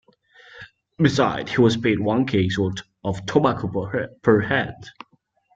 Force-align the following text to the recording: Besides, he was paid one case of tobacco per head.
Besides, 0.97 1.51
he 1.51 1.61
was 1.61 1.77
paid 1.77 1.99
one 1.99 2.25
case 2.25 2.57
of 3.03 3.23
tobacco 3.27 4.09
per 4.23 4.39
head. 4.41 4.73